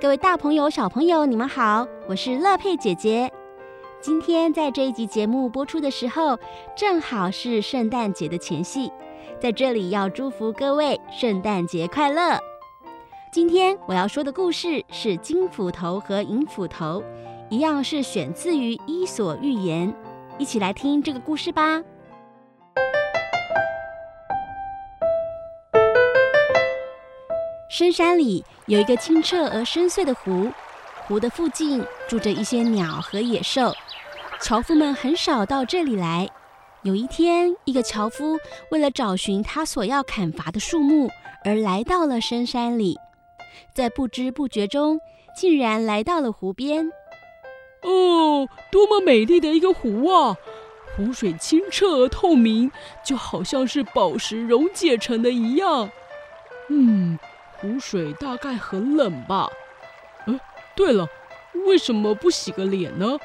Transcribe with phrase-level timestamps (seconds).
[0.00, 3.32] 各位大朋友、小朋友，你们好，我是乐佩姐姐。
[4.00, 6.38] 今天在这一集节目播出的时候，
[6.76, 8.90] 正好是圣诞节的前夕，
[9.40, 12.38] 在这里要祝福各位圣诞节快乐。
[13.32, 17.02] 今天我要说的故事是金斧头和银斧头，
[17.48, 19.92] 一样是选自于《伊索寓言》，
[20.38, 21.82] 一起来听这个故事吧。
[27.80, 30.52] 深山里有一个清澈而深邃的湖，
[31.06, 33.72] 湖的附近住着一些鸟和野兽，
[34.38, 36.28] 樵夫们很少到这里来。
[36.82, 38.38] 有一天，一个樵夫
[38.70, 41.08] 为了找寻他所要砍伐的树木，
[41.42, 42.98] 而来到了深山里，
[43.72, 45.00] 在不知不觉中，
[45.34, 46.92] 竟然来到了湖边。
[47.80, 50.36] 哦，多么美丽的一个湖啊！
[50.98, 52.70] 湖水清澈而透明，
[53.02, 55.90] 就好像是宝石溶解成的一样。
[56.68, 57.18] 嗯。
[57.60, 59.48] 湖水大概很冷吧？
[60.26, 60.40] 嗯，
[60.74, 61.06] 对了，
[61.66, 63.18] 为什么不洗个脸呢？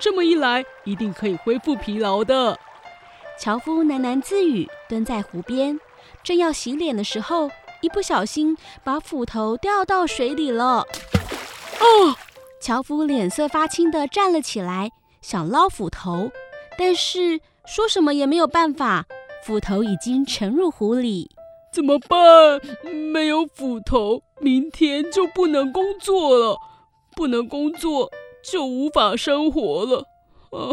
[0.00, 2.58] 这么一来，一定可以恢复疲劳的。
[3.38, 5.78] 樵夫喃喃自语，蹲在湖边，
[6.22, 10.86] 正要洗脸的时候，一不小心把斧头掉到水里了。
[11.80, 12.16] 哦！
[12.60, 16.30] 樵夫脸色发青的站了起来，想捞斧头，
[16.78, 19.04] 但是说什么也没有办法，
[19.44, 21.33] 斧头已经沉入湖里。
[21.74, 22.60] 怎么办？
[23.12, 26.56] 没有斧头，明天就不能工作了。
[27.16, 28.12] 不能工作，
[28.44, 30.06] 就无法生活了。
[30.52, 30.70] 啊，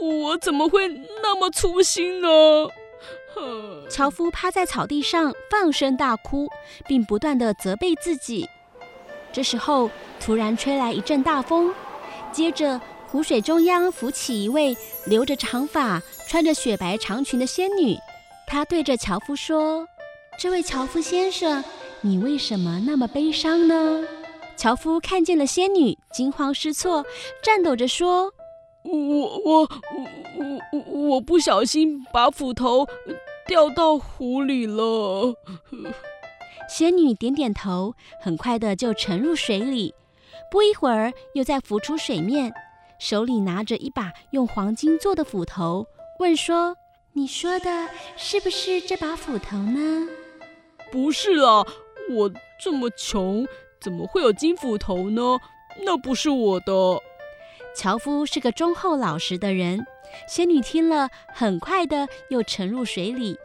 [0.00, 0.86] 我怎么会
[1.20, 2.28] 那么粗心呢？
[3.90, 6.48] 樵夫趴在草地上放声大哭，
[6.86, 8.48] 并不断的责备自己。
[9.32, 11.74] 这时候，突然吹来一阵大风，
[12.30, 17.96] 接着湖水中央浮起一位留着长发、穿着雪白长裙的仙女。
[18.46, 19.84] 她对着樵夫说。
[20.38, 21.64] 这位樵夫先生，
[22.00, 24.04] 你为什么那么悲伤呢？
[24.56, 27.04] 樵夫看见了仙女，惊慌失措，
[27.42, 28.32] 颤抖着说
[28.86, 28.92] ：“我
[29.44, 32.86] 我我我我不小心把斧头
[33.48, 35.34] 掉到湖里了。”
[36.70, 39.92] 仙女点点头，很快的就沉入水里，
[40.52, 42.52] 不一会儿又再浮出水面，
[43.00, 45.88] 手里拿着一把用黄金做的斧头，
[46.20, 46.76] 问说
[47.14, 50.06] ：“你说的是不是这把斧头呢？”
[50.90, 51.66] 不是啦，
[52.10, 53.46] 我这么穷，
[53.80, 55.38] 怎么会有金斧头呢？
[55.84, 57.00] 那不是我的。
[57.74, 59.86] 樵夫是个忠厚老实的人，
[60.26, 63.38] 仙女听了，很快的又沉入水里。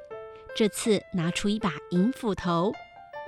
[0.55, 2.73] 这次拿出一把银斧头，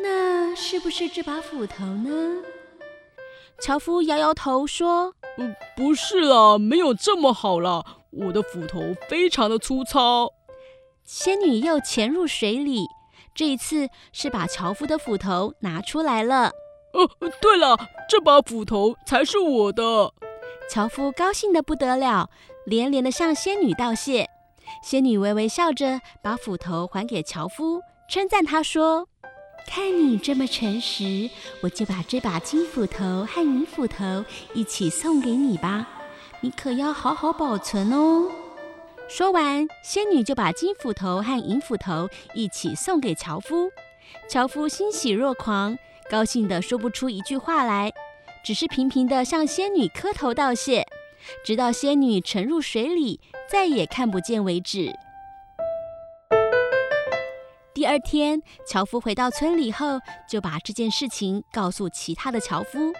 [0.01, 2.41] 那是不是这把斧头呢？
[3.59, 7.83] 樵夫摇摇头说：“嗯，不是啦，没有这么好啦。
[8.11, 10.33] 我的斧头非常的粗糙。”
[11.03, 12.85] 仙女又潜入水里。
[13.35, 16.51] 这一次是把樵夫的斧头拿出来了。
[16.93, 17.07] 哦，
[17.41, 17.77] 对了，
[18.09, 20.13] 这把斧头才是我的。
[20.69, 22.29] 樵夫高兴得不得了，
[22.65, 24.29] 连连地向仙女道谢。
[24.81, 29.09] 仙女微微笑着，把斧头还给樵夫，称赞他说
[29.67, 31.29] ：“看你这么诚实，
[31.61, 35.87] 我就把这把金斧头和银斧头一起送给你吧，
[36.39, 38.31] 你可要好好保存哦。”
[39.07, 43.69] 说完，仙女就把金斧头和银斧头一起送给樵夫。
[44.27, 45.77] 樵夫欣喜若狂，
[46.09, 47.93] 高兴得说不出一句话来，
[48.43, 50.85] 只是频频地向仙女磕头道谢，
[51.45, 54.91] 直到仙女沉入水里，再也看不见为止。
[57.75, 62.91] 第二天，樵夫回到村里后，就把这件事情告诉其他的樵夫。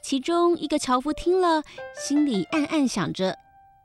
[0.00, 1.62] 其中一个樵夫听了，
[1.94, 3.36] 心里暗暗想着。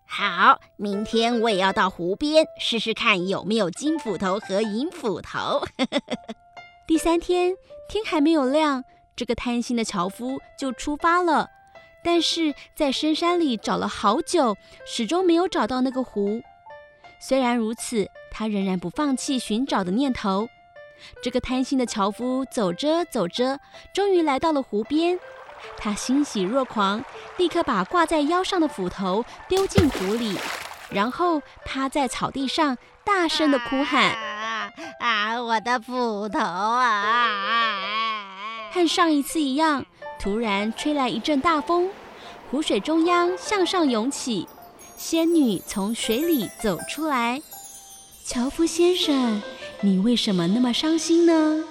[0.06, 5.66] 好，明天我也要到湖边试试看有没有金斧头和银斧头。
[6.88, 7.56] 第三天，
[7.90, 8.84] 天还没有亮，
[9.16, 11.50] 这个贪心的樵夫就出发了。
[12.04, 14.56] 但是在深山里找了好久，
[14.86, 16.42] 始终没有找到那个湖。
[17.20, 20.48] 虽然如此，他仍然不放弃寻找的念头。
[21.22, 23.60] 这个贪心的樵夫走着走着，
[23.94, 25.20] 终于来到了湖边。
[25.78, 27.04] 他欣喜若狂，
[27.38, 30.38] 立刻把挂在腰上的斧头丢进湖里，
[30.90, 37.78] 然后趴在草地上大声地哭喊：“啊，啊，我的斧头啊！”
[38.74, 39.86] 和上一次一样，
[40.20, 41.90] 突然吹来一阵大风，
[42.52, 44.48] 湖水中央向上涌起，
[44.98, 47.42] 仙女从水里走出来
[48.26, 49.42] ：“樵夫先生，
[49.82, 51.64] 你为什么那么伤心呢？”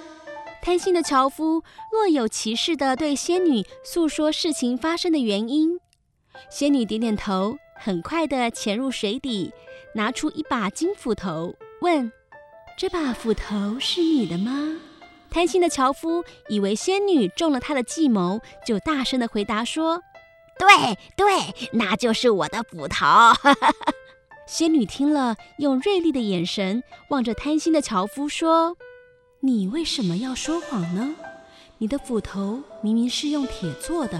[0.65, 5.79] 贪心的樵夫若有其事地对仙女诉说事情发生的原因。
[6.49, 9.53] 仙女点点头，很快地潜入水底，
[9.93, 12.11] 拿出一把金斧头，问
[12.79, 14.79] ：“这把斧头是你的吗？”
[15.29, 20.01] 贪心的樵夫以为仙女中了他的计谋，就大声地回答说
[20.57, 23.05] ：“对对，那就是我的斧头。”
[24.49, 28.75] 仙女听了，用锐利的眼神望着贪心的樵夫说
[29.45, 31.13] ：“你为什么要说谎呢？
[31.77, 34.19] 你的斧头明明是用铁做的，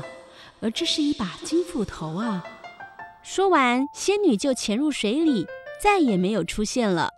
[0.62, 2.46] 而这是一把金斧头啊！”
[3.26, 5.48] 说完，仙女就潜入水里，
[5.82, 7.12] 再也没有出现了。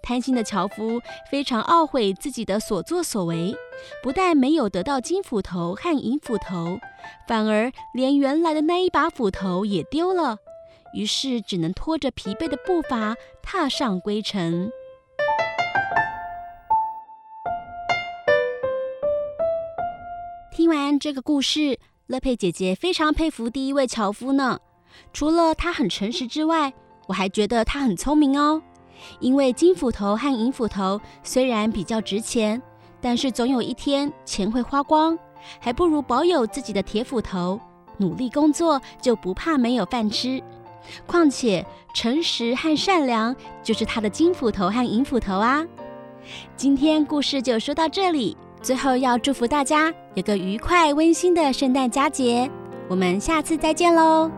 [0.00, 3.56] 贪心的樵夫非常懊悔自己的所作所为，
[4.00, 6.78] 不但没有得到金斧头和银斧头，
[7.26, 10.38] 反而连原来的那一把斧头也丢了。
[10.92, 14.70] 于是只能拖着疲惫的步伐踏上归程。
[20.64, 24.58] 听完这个故事，乐佩姐姐非常佩服第一位樵夫呢。
[25.12, 26.72] 除了他很诚实之外，
[27.06, 28.62] 我还觉得他很聪明哦。
[29.20, 32.62] 因为金斧头和银斧头虽然比较值钱，
[32.98, 35.18] 但是总有一天钱会花光，
[35.60, 37.60] 还不如保有自己的铁斧头，
[37.98, 40.42] 努力工作就不怕没有饭吃。
[41.06, 41.62] 况且，
[41.94, 45.62] 诚实和善良就是他的金斧头和银斧头啊！
[46.56, 48.34] 今天故事就说到这里，
[48.64, 52.50] 最后要祝福大家有个愉快温馨的圣诞佳节，
[52.88, 54.30] 我们下次再见喽！